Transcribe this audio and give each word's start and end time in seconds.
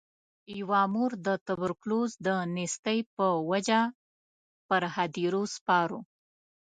یوه 0.59 0.81
مور 0.93 1.11
د 1.25 1.27
توبرکلوز 1.45 2.11
د 2.27 2.27
نیستۍ 2.55 2.99
په 3.15 3.25
وجه 3.49 3.81
پر 4.67 4.81
هدیرو 4.95 5.43
سپارو. 5.55 5.99